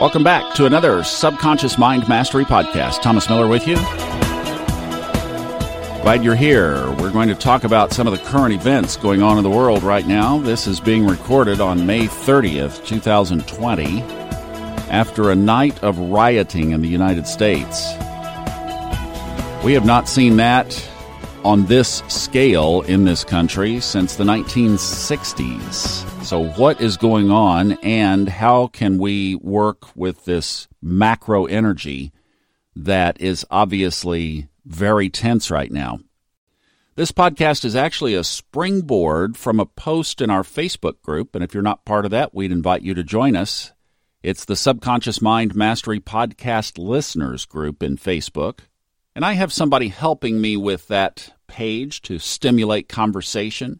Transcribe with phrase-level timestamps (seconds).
[0.00, 3.00] Welcome back to another Subconscious Mind Mastery podcast.
[3.00, 3.76] Thomas Miller with you.
[6.02, 6.90] Glad you're here.
[6.96, 9.84] We're going to talk about some of the current events going on in the world
[9.84, 10.38] right now.
[10.38, 14.02] This is being recorded on May 30th, 2020,
[14.90, 17.92] after a night of rioting in the United States.
[19.64, 20.74] We have not seen that
[21.44, 26.24] on this scale in this country since the 1960s.
[26.24, 32.12] So, what is going on, and how can we work with this macro energy
[32.74, 36.00] that is obviously very tense right now?
[36.96, 41.52] This podcast is actually a springboard from a post in our Facebook group, and if
[41.52, 43.72] you're not part of that, we'd invite you to join us.
[44.22, 48.60] It's the Subconscious Mind Mastery Podcast Listeners group in Facebook.
[49.14, 53.78] And I have somebody helping me with that page to stimulate conversation.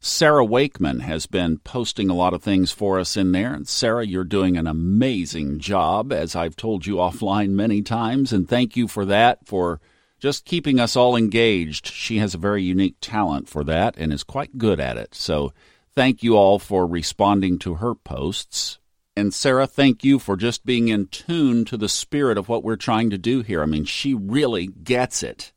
[0.00, 3.54] Sarah Wakeman has been posting a lot of things for us in there.
[3.54, 8.32] And Sarah, you're doing an amazing job, as I've told you offline many times.
[8.32, 9.80] And thank you for that, for
[10.18, 11.86] just keeping us all engaged.
[11.86, 15.14] She has a very unique talent for that and is quite good at it.
[15.14, 15.52] So
[15.94, 18.80] thank you all for responding to her posts.
[19.14, 22.76] And Sarah, thank you for just being in tune to the spirit of what we're
[22.76, 23.62] trying to do here.
[23.62, 25.52] I mean, she really gets it.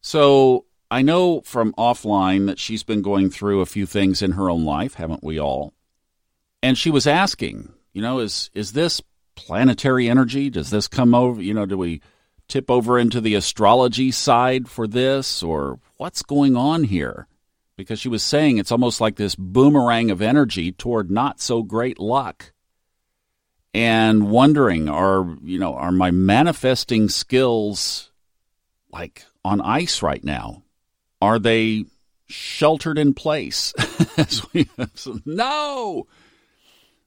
[0.00, 4.48] So I know from offline that she's been going through a few things in her
[4.48, 5.74] own life, haven't we all?
[6.62, 9.02] And she was asking, you know, is is this
[9.34, 10.48] planetary energy?
[10.48, 12.00] Does this come over, you know, do we
[12.48, 17.26] tip over into the astrology side for this or what's going on here?
[17.76, 21.98] Because she was saying it's almost like this boomerang of energy toward not so great
[21.98, 22.52] luck.
[23.74, 28.10] And wondering, are, you know, are my manifesting skills
[28.90, 30.62] like on ice right now?
[31.20, 31.84] Are they
[32.26, 33.74] sheltered in place?
[35.26, 36.06] no.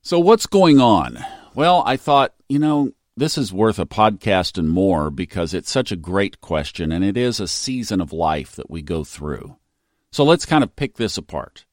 [0.01, 1.17] So what's going on?
[1.55, 5.91] Well, I thought, you know, this is worth a podcast and more because it's such
[5.91, 9.57] a great question and it is a season of life that we go through.
[10.11, 11.65] So let's kind of pick this apart.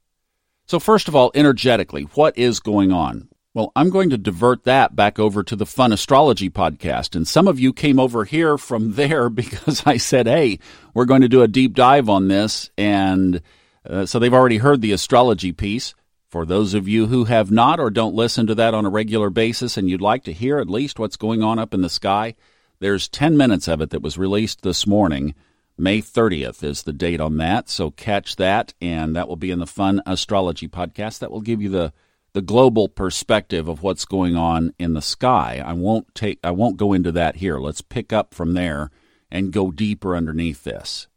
[0.66, 3.28] So, first of all, energetically, what is going on?
[3.54, 7.16] Well, I'm going to divert that back over to the Fun Astrology podcast.
[7.16, 10.58] And some of you came over here from there because I said, hey,
[10.92, 12.70] we're going to do a deep dive on this.
[12.76, 13.40] And
[13.88, 15.94] uh, so they've already heard the astrology piece.
[16.28, 19.30] For those of you who have not or don't listen to that on a regular
[19.30, 22.34] basis and you'd like to hear at least what's going on up in the sky,
[22.80, 25.34] there's 10 minutes of it that was released this morning.
[25.78, 27.68] May 30th is the date on that.
[27.68, 31.18] So catch that, and that will be in the Fun Astrology podcast.
[31.18, 31.92] That will give you the
[32.32, 35.62] the global perspective of what's going on in the sky.
[35.64, 37.58] I won't take I won't go into that here.
[37.58, 38.90] Let's pick up from there
[39.30, 41.08] and go deeper underneath this.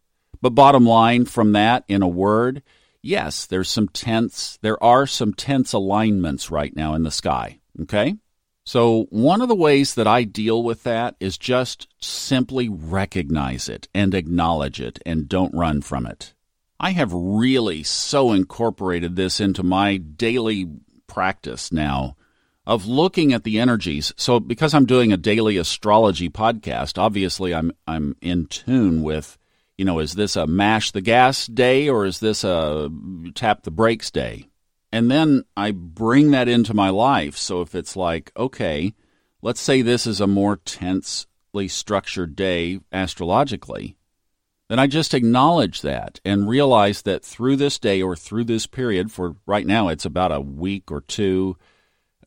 [0.41, 2.63] But bottom line from that in a word,
[3.01, 8.15] yes, there's some tense there are some tense alignments right now in the sky, okay?
[8.69, 13.87] So, one of the ways that I deal with that is just simply recognize it
[13.95, 16.35] and acknowledge it and don't run from it.
[16.79, 20.67] I have really so incorporated this into my daily
[21.07, 22.15] practice now
[22.67, 24.13] of looking at the energies.
[24.17, 29.39] So because I'm doing a daily astrology podcast, obviously I'm I'm in tune with,
[29.79, 32.91] you know, is this a mash the gas day or is this a
[33.33, 34.48] tap the brakes day?
[34.91, 37.37] And then I bring that into my life.
[37.37, 38.93] So if it's like, okay,
[39.41, 43.97] let's say this is a more tensely structured day astrologically,
[44.67, 49.11] then I just acknowledge that and realize that through this day or through this period,
[49.11, 51.57] for right now it's about a week or two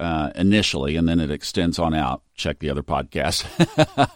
[0.00, 2.22] uh, initially, and then it extends on out.
[2.34, 3.46] Check the other podcast.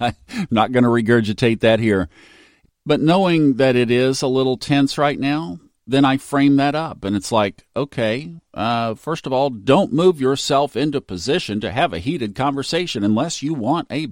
[0.00, 2.08] I'm not going to regurgitate that here.
[2.84, 7.04] But knowing that it is a little tense right now, then I frame that up.
[7.04, 11.92] And it's like, okay, uh, first of all, don't move yourself into position to have
[11.92, 14.08] a heated conversation unless you want a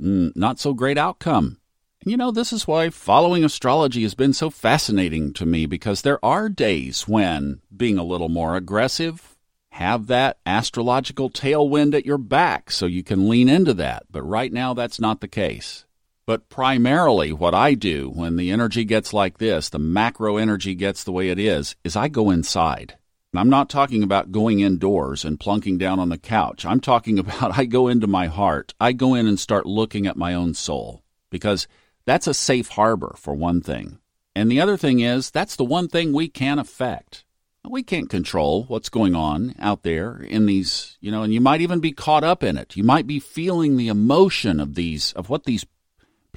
[0.00, 1.58] mm, not so great outcome.
[2.04, 6.24] You know, this is why following astrology has been so fascinating to me because there
[6.24, 9.36] are days when being a little more aggressive,
[9.70, 14.04] have that astrological tailwind at your back so you can lean into that.
[14.10, 15.84] But right now, that's not the case.
[16.28, 21.02] But primarily, what I do when the energy gets like this, the macro energy gets
[21.02, 22.98] the way it is, is I go inside.
[23.32, 26.66] And I'm not talking about going indoors and plunking down on the couch.
[26.66, 28.74] I'm talking about I go into my heart.
[28.78, 31.66] I go in and start looking at my own soul because
[32.04, 33.98] that's a safe harbor, for one thing.
[34.36, 37.24] And the other thing is, that's the one thing we can affect.
[37.66, 41.62] We can't control what's going on out there in these, you know, and you might
[41.62, 42.76] even be caught up in it.
[42.76, 45.64] You might be feeling the emotion of these, of what these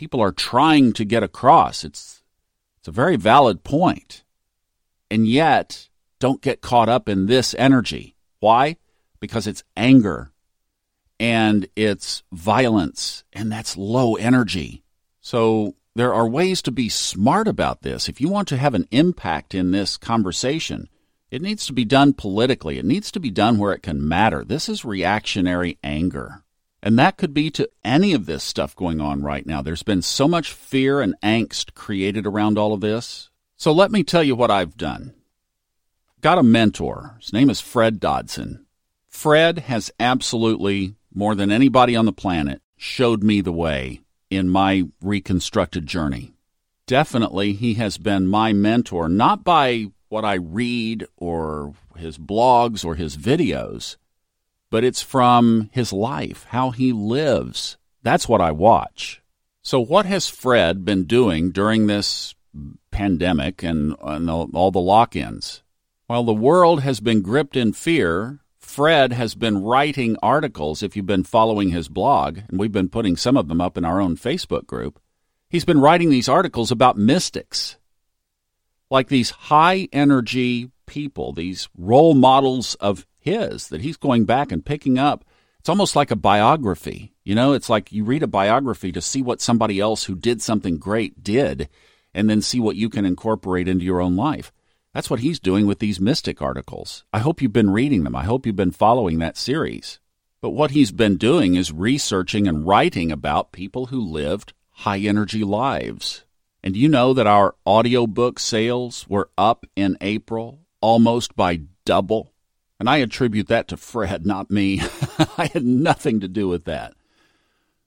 [0.01, 1.86] people are trying to get across.
[1.86, 2.24] It's,
[2.80, 4.24] it's a very valid point.
[5.12, 8.15] And yet, don't get caught up in this energy.
[8.39, 8.77] Why?
[9.19, 10.31] Because it's anger
[11.19, 14.81] and it's violence, and that's low energy.
[15.19, 18.09] So there are ways to be smart about this.
[18.09, 20.89] If you want to have an impact in this conversation,
[21.30, 22.80] it needs to be done politically.
[22.80, 24.44] It needs to be done where it can matter.
[24.44, 26.44] This is reactionary anger.
[26.83, 29.62] And that could be to any of this stuff going on right now.
[29.62, 33.30] There's been so much fear and angst created around all of this.
[33.57, 35.13] So let me tell you what I've done.
[36.22, 37.18] Got a mentor.
[37.19, 38.66] His name is Fred Dodson.
[39.07, 44.01] Fred has absolutely, more than anybody on the planet, showed me the way
[44.31, 46.34] in my reconstructed journey.
[46.88, 52.95] Definitely, he has been my mentor, not by what I read or his blogs or
[52.95, 53.98] his videos,
[54.72, 57.78] but it's from his life, how he lives.
[58.02, 59.22] That's what I watch.
[59.62, 62.34] So, what has Fred been doing during this
[62.90, 65.62] pandemic and, and all the lock ins?
[66.08, 70.82] While the world has been gripped in fear, Fred has been writing articles.
[70.82, 73.86] If you've been following his blog, and we've been putting some of them up in
[73.86, 75.00] our own Facebook group,
[75.50, 77.78] he's been writing these articles about mystics,
[78.90, 84.66] like these high energy people, these role models of his that he's going back and
[84.66, 85.24] picking up.
[85.60, 87.14] It's almost like a biography.
[87.24, 90.42] You know, it's like you read a biography to see what somebody else who did
[90.42, 91.70] something great did
[92.14, 94.52] and then see what you can incorporate into your own life.
[94.94, 97.06] That's what he's doing with these mystic articles.
[97.14, 98.16] I hope you've been reading them.
[98.16, 100.00] I hope you've been following that series.
[100.42, 105.44] But what he's been doing is researching and writing about people who lived high energy
[105.44, 106.26] lives.
[106.64, 112.31] And you know that our audiobook sales were up in April almost by double.
[112.81, 114.81] And I attribute that to Fred, not me.
[115.38, 116.95] I had nothing to do with that.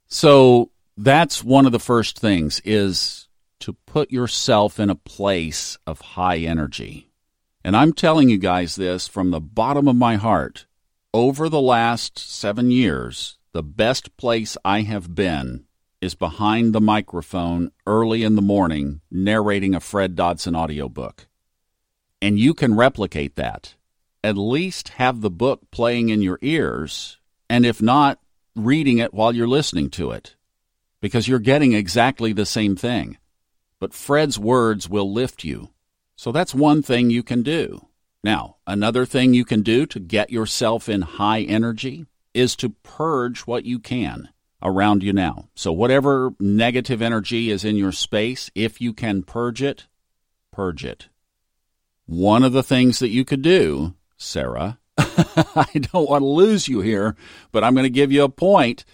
[0.06, 3.26] So that's one of the first things is
[3.58, 7.10] to put yourself in a place of high energy.
[7.64, 10.66] And I'm telling you guys this from the bottom of my heart.
[11.12, 15.64] Over the last seven years, the best place I have been
[16.00, 21.26] is behind the microphone early in the morning narrating a Fred Dodson audiobook.
[22.22, 23.74] And you can replicate that
[24.24, 27.18] at least have the book playing in your ears,
[27.50, 28.18] and if not,
[28.56, 30.34] reading it while you're listening to it,
[31.02, 33.18] because you're getting exactly the same thing.
[33.78, 35.68] But Fred's words will lift you.
[36.16, 37.86] So that's one thing you can do.
[38.22, 43.40] Now, another thing you can do to get yourself in high energy is to purge
[43.40, 44.30] what you can
[44.62, 45.50] around you now.
[45.54, 49.86] So, whatever negative energy is in your space, if you can purge it,
[50.50, 51.08] purge it.
[52.06, 53.94] One of the things that you could do
[54.24, 54.78] Sarah.
[54.98, 57.16] I don't want to lose you here,
[57.52, 58.84] but I'm going to give you a point.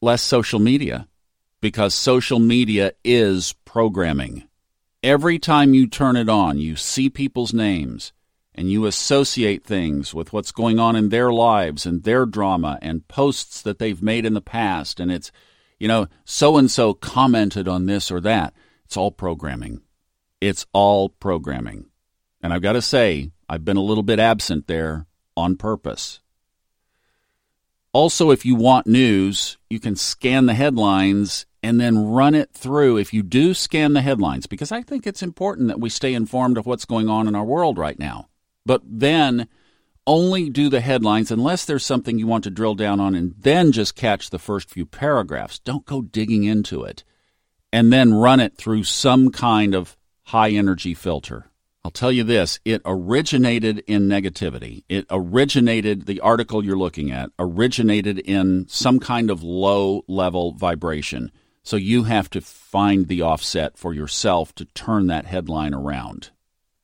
[0.00, 1.06] Less social media
[1.60, 4.44] because social media is programming.
[5.02, 8.12] Every time you turn it on, you see people's names
[8.54, 13.06] and you associate things with what's going on in their lives and their drama and
[13.08, 15.00] posts that they've made in the past.
[15.00, 15.30] And it's,
[15.78, 18.52] you know, so and so commented on this or that.
[18.84, 19.80] It's all programming.
[20.40, 21.86] It's all programming.
[22.42, 25.06] And I've got to say, I've been a little bit absent there
[25.36, 26.20] on purpose.
[27.92, 32.96] Also, if you want news, you can scan the headlines and then run it through.
[32.96, 36.58] If you do scan the headlines, because I think it's important that we stay informed
[36.58, 38.28] of what's going on in our world right now.
[38.64, 39.48] But then
[40.06, 43.72] only do the headlines unless there's something you want to drill down on and then
[43.72, 45.58] just catch the first few paragraphs.
[45.58, 47.02] Don't go digging into it.
[47.72, 51.49] And then run it through some kind of high energy filter.
[51.84, 54.84] I'll tell you this it originated in negativity.
[54.88, 61.32] It originated, the article you're looking at, originated in some kind of low level vibration.
[61.62, 66.30] So you have to find the offset for yourself to turn that headline around.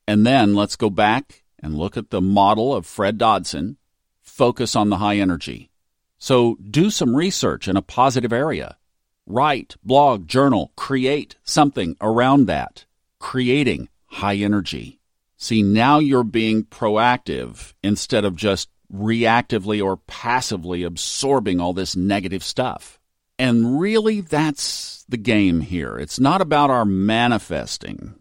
[0.07, 3.77] And then let's go back and look at the model of Fred Dodson.
[4.21, 5.69] Focus on the high energy.
[6.17, 8.77] So do some research in a positive area.
[9.25, 12.85] Write, blog, journal, create something around that.
[13.19, 14.99] Creating high energy.
[15.37, 22.43] See, now you're being proactive instead of just reactively or passively absorbing all this negative
[22.43, 22.99] stuff.
[23.37, 25.97] And really, that's the game here.
[25.97, 28.15] It's not about our manifesting,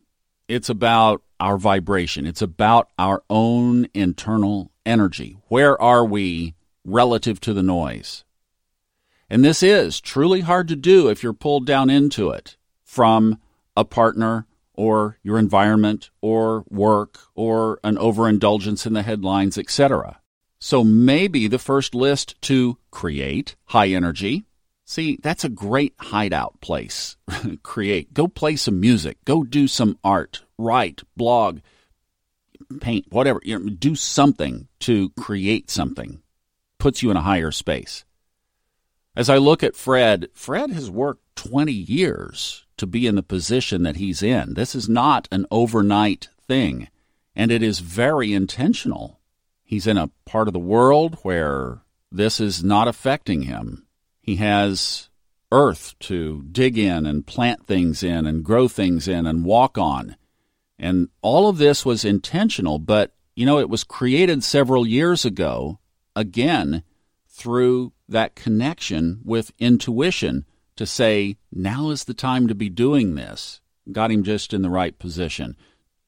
[0.48, 5.38] it's about our vibration, it's about our own internal energy.
[5.48, 8.24] Where are we relative to the noise?
[9.28, 13.40] And this is truly hard to do if you're pulled down into it from
[13.76, 20.20] a partner or your environment or work or an overindulgence in the headlines, etc.
[20.58, 24.44] So maybe the first list to create high energy.
[24.84, 27.16] See, that's a great hideout place.
[27.62, 28.14] create.
[28.14, 29.24] Go play some music.
[29.24, 30.42] Go do some art.
[30.58, 31.60] Write, blog,
[32.80, 33.40] paint, whatever.
[33.44, 36.22] You know, do something to create something.
[36.78, 38.04] Puts you in a higher space.
[39.16, 43.82] As I look at Fred, Fred has worked 20 years to be in the position
[43.82, 44.54] that he's in.
[44.54, 46.88] This is not an overnight thing,
[47.34, 49.20] and it is very intentional.
[49.64, 51.80] He's in a part of the world where
[52.12, 53.86] this is not affecting him.
[54.20, 55.08] He has
[55.52, 60.16] earth to dig in and plant things in and grow things in and walk on.
[60.78, 65.78] And all of this was intentional, but you know, it was created several years ago,
[66.14, 66.82] again,
[67.28, 73.60] through that connection with intuition to say, now is the time to be doing this.
[73.90, 75.56] Got him just in the right position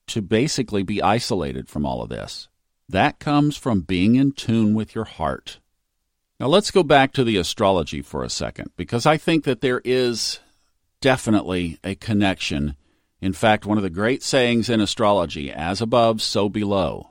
[0.08, 2.48] to basically be isolated from all of this.
[2.88, 5.58] That comes from being in tune with your heart.
[6.40, 9.82] Now let's go back to the astrology for a second, because I think that there
[9.84, 10.40] is
[11.00, 12.76] definitely a connection.
[13.20, 17.10] In fact, one of the great sayings in astrology, as above, so below.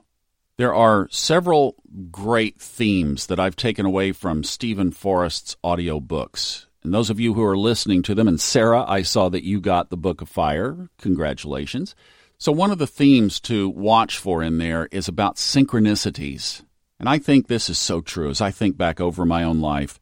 [0.56, 1.76] There are several
[2.10, 6.66] great themes that I've taken away from Steven Forrest's audio books.
[6.88, 9.60] And those of you who are listening to them, and Sarah, I saw that you
[9.60, 10.88] got the Book of Fire.
[10.96, 11.94] Congratulations.
[12.38, 16.64] So, one of the themes to watch for in there is about synchronicities.
[16.98, 20.00] And I think this is so true as I think back over my own life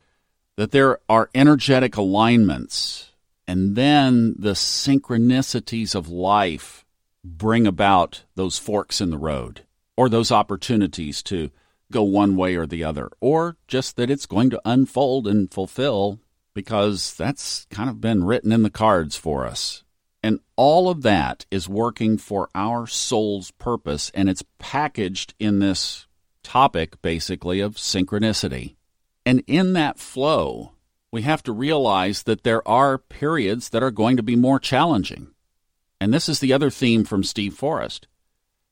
[0.54, 3.10] that there are energetic alignments,
[3.48, 6.84] and then the synchronicities of life
[7.24, 9.62] bring about those forks in the road
[9.96, 11.50] or those opportunities to
[11.90, 16.20] go one way or the other, or just that it's going to unfold and fulfill
[16.56, 19.84] because that's kind of been written in the cards for us.
[20.22, 26.06] And all of that is working for our soul's purpose, and it's packaged in this
[26.42, 28.76] topic, basically, of synchronicity.
[29.26, 30.72] And in that flow,
[31.12, 35.32] we have to realize that there are periods that are going to be more challenging.
[36.00, 38.08] And this is the other theme from Steve Forrest.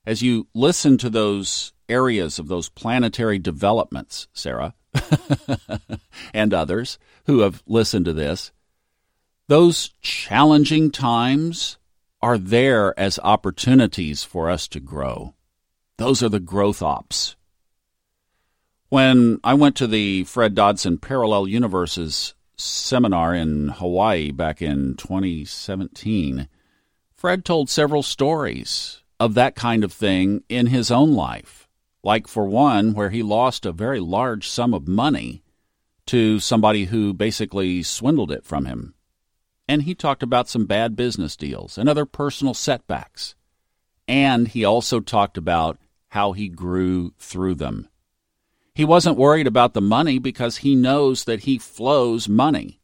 [0.07, 4.73] As you listen to those areas of those planetary developments, Sarah,
[6.35, 8.53] and others who have listened to this,
[9.49, 11.79] those challenging times
[12.23, 15.35] are there as opportunities for us to grow.
[15.99, 17.37] Those are the growth ops.
[18.89, 26.49] When I went to the Fred Dodson Parallel Universes seminar in Hawaii back in 2017,
[27.15, 31.64] Fred told several stories of that kind of thing in his own life.
[32.05, 35.43] Like, for one, where he lost a very large sum of money
[36.07, 38.95] to somebody who basically swindled it from him.
[39.67, 43.35] And he talked about some bad business deals and other personal setbacks.
[44.07, 47.89] And he also talked about how he grew through them.
[48.75, 52.81] He wasn't worried about the money because he knows that he flows money.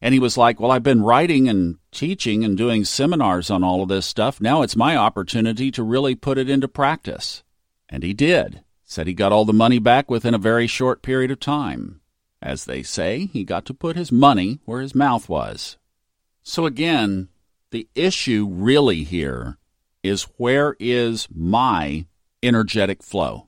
[0.00, 3.82] And he was like, Well, I've been writing and teaching and doing seminars on all
[3.82, 4.40] of this stuff.
[4.40, 7.42] Now it's my opportunity to really put it into practice.
[7.94, 8.64] And he did.
[8.82, 12.00] Said he got all the money back within a very short period of time.
[12.42, 15.76] As they say, he got to put his money where his mouth was.
[16.42, 17.28] So again,
[17.70, 19.58] the issue really here
[20.02, 22.06] is where is my
[22.42, 23.46] energetic flow?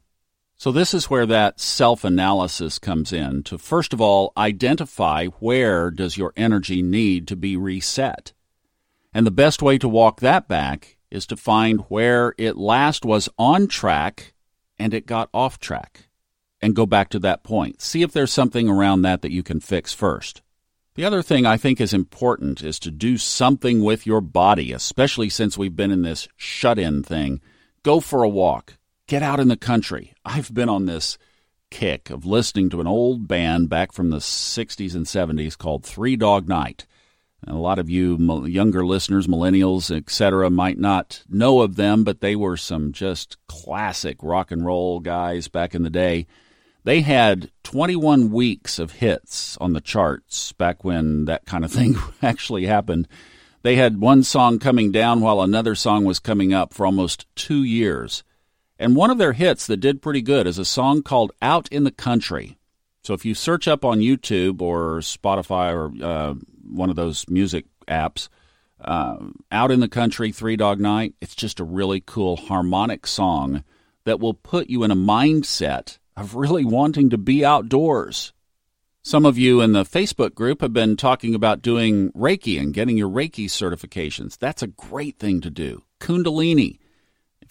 [0.57, 5.91] So, this is where that self analysis comes in to first of all identify where
[5.91, 8.33] does your energy need to be reset.
[9.12, 13.29] And the best way to walk that back is to find where it last was
[13.37, 14.35] on track
[14.78, 16.09] and it got off track
[16.61, 17.80] and go back to that point.
[17.80, 20.42] See if there's something around that that you can fix first.
[20.95, 25.28] The other thing I think is important is to do something with your body, especially
[25.28, 27.40] since we've been in this shut in thing.
[27.83, 30.12] Go for a walk get out in the country.
[30.25, 31.18] I've been on this
[31.71, 36.16] kick of listening to an old band back from the 60s and 70s called Three
[36.16, 36.87] Dog Night.
[37.47, 42.21] And a lot of you younger listeners, millennials, etc., might not know of them, but
[42.21, 46.26] they were some just classic rock and roll guys back in the day.
[46.83, 51.97] They had 21 weeks of hits on the charts back when that kind of thing
[52.23, 53.07] actually happened.
[53.62, 57.65] They had one song coming down while another song was coming up for almost two
[57.65, 58.23] years.
[58.79, 61.85] And one of their hits that did pretty good is a song called Out in
[61.85, 62.59] the Country.
[63.03, 66.35] So if you search up on YouTube or Spotify or uh,
[66.71, 68.29] one of those music apps,
[68.81, 69.17] uh,
[69.51, 73.65] Out in the Country, Three Dog Night, it's just a really cool harmonic song
[74.05, 78.33] that will put you in a mindset of really wanting to be outdoors.
[79.03, 82.97] Some of you in the Facebook group have been talking about doing Reiki and getting
[82.97, 84.37] your Reiki certifications.
[84.37, 85.85] That's a great thing to do.
[86.01, 86.79] Kundalini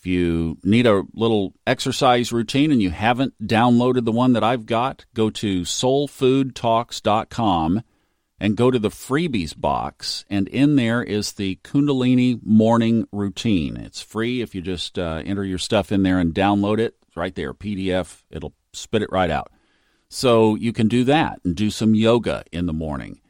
[0.05, 4.67] if you need a little exercise routine and you haven't downloaded the one that I've
[4.67, 7.81] got, go to soulfoodtalks.com
[8.39, 10.25] and go to the freebies box.
[10.29, 13.77] And in there is the Kundalini morning routine.
[13.77, 16.95] It's free if you just uh, enter your stuff in there and download it.
[17.07, 18.23] It's right there, PDF.
[18.29, 19.51] It'll spit it right out.
[20.09, 23.21] So you can do that and do some yoga in the morning.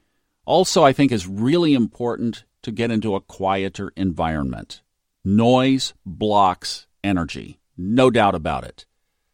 [0.45, 4.81] Also, I think is really important to get into a quieter environment.
[5.23, 8.85] Noise blocks energy, no doubt about it.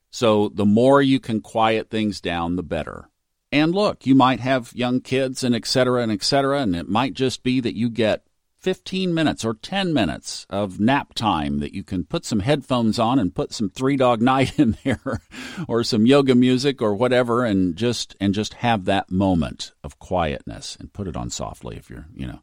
[0.09, 3.09] So the more you can quiet things down, the better.
[3.51, 6.87] And look, you might have young kids and et cetera and et cetera, and it
[6.87, 8.25] might just be that you get
[8.61, 13.17] 15 minutes or 10 minutes of nap time that you can put some headphones on
[13.17, 15.21] and put some three dog night in there
[15.67, 20.77] or some yoga music or whatever and just and just have that moment of quietness
[20.79, 22.41] and put it on softly if you're you know.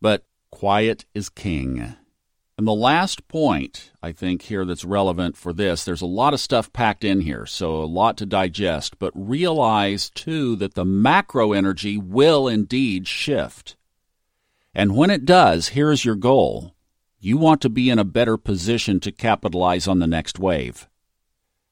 [0.00, 1.94] But quiet is king
[2.60, 6.40] and the last point i think here that's relevant for this there's a lot of
[6.40, 11.52] stuff packed in here so a lot to digest but realize too that the macro
[11.52, 13.76] energy will indeed shift
[14.74, 16.74] and when it does, here's your goal.
[17.18, 20.88] You want to be in a better position to capitalize on the next wave.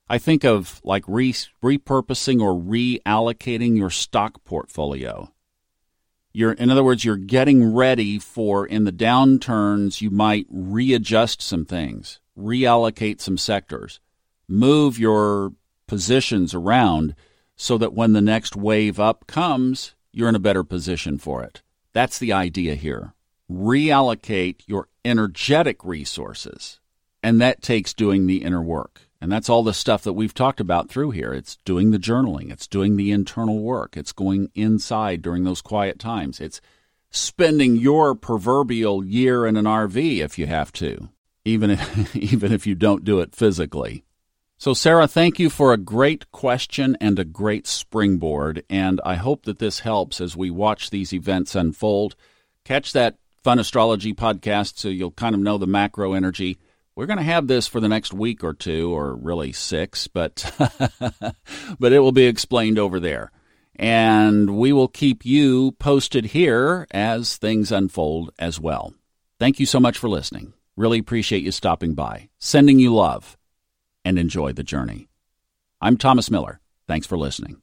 [0.09, 5.33] I think of like re- repurposing or reallocating your stock portfolio.
[6.38, 11.64] You're, in other words, you're getting ready for in the downturns, you might readjust some
[11.64, 13.99] things, reallocate some sectors,
[14.47, 15.54] move your
[15.88, 17.16] positions around
[17.57, 21.62] so that when the next wave up comes, you're in a better position for it.
[21.92, 23.14] That's the idea here.
[23.50, 26.78] Reallocate your energetic resources.
[27.21, 29.08] And that takes doing the inner work.
[29.21, 31.33] And that's all the stuff that we've talked about through here.
[31.33, 35.99] It's doing the journaling, it's doing the internal work, it's going inside during those quiet
[35.99, 36.41] times.
[36.41, 36.61] It's
[37.11, 41.09] spending your proverbial year in an RV if you have to,
[41.45, 44.05] even if, even if you don't do it physically.
[44.61, 48.65] So, Sarah, thank you for a great question and a great springboard.
[48.69, 52.17] And I hope that this helps as we watch these events unfold.
[52.65, 56.59] Catch that Fun Astrology podcast so you'll kind of know the macro energy.
[56.99, 60.52] We're going to have this for the next week or two, or really six, but,
[61.78, 63.31] but it will be explained over there.
[63.76, 68.94] And we will keep you posted here as things unfold as well.
[69.38, 70.55] Thank you so much for listening.
[70.75, 72.31] Really appreciate you stopping by.
[72.40, 73.38] Sending you love
[74.05, 75.09] and enjoy the journey.
[75.81, 76.59] I'm Thomas Miller.
[76.88, 77.62] Thanks for listening.